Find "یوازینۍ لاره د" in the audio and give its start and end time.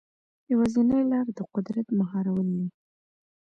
0.51-1.39